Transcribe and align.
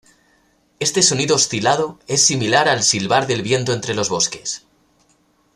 Este 0.79 1.03
sonido 1.03 1.35
oscilado 1.35 1.99
es 2.07 2.25
similar 2.25 2.67
al 2.67 2.81
silbar 2.81 3.27
del 3.27 3.43
viento 3.43 3.71
entre 3.71 3.93
los 3.93 4.09
bosques. 4.09 4.65